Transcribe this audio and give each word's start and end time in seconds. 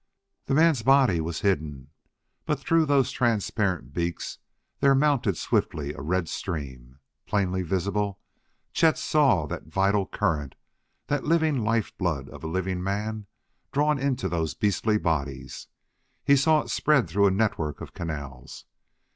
The 0.45 0.55
man's 0.55 0.81
body 0.81 1.21
was 1.21 1.41
hidden, 1.41 1.91
but 2.47 2.57
through 2.59 2.87
those 2.87 3.11
transparent 3.11 3.93
beaks 3.93 4.39
there 4.79 4.95
mounted 4.95 5.37
swiftly 5.37 5.93
a 5.93 6.01
red 6.01 6.27
stream. 6.27 6.97
Plainly 7.27 7.61
visible, 7.61 8.19
Chet 8.73 8.97
saw 8.97 9.45
that 9.45 9.67
vital 9.67 10.07
current 10.07 10.55
the 11.05 11.21
living 11.21 11.59
life 11.63 11.95
blood 11.99 12.29
of 12.29 12.43
a 12.43 12.47
living 12.47 12.81
man 12.81 13.27
drawn 13.71 13.99
into 13.99 14.27
those 14.27 14.55
beastly 14.55 14.97
bodies; 14.97 15.67
he 16.23 16.35
saw 16.35 16.61
it 16.61 16.71
spread 16.71 17.07
through 17.07 17.27
a 17.27 17.31
network 17.31 17.79
of 17.79 17.93
canals! 17.93 18.65